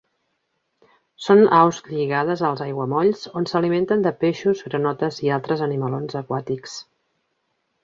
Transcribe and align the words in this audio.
Són 1.25 1.41
aus 1.57 1.81
lligades 1.89 2.41
als 2.49 2.63
aiguamolls, 2.69 3.21
on 3.41 3.47
s'alimenten 3.53 4.07
de 4.09 4.15
peixos, 4.25 4.65
granotes 4.73 5.23
i 5.29 5.33
altres 5.39 5.65
animalons 5.69 6.19
aquàtics. 6.25 6.77